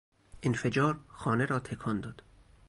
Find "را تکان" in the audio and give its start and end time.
1.45-1.99